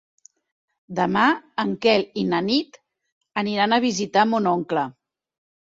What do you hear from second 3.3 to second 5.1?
aniran a visitar mon oncle.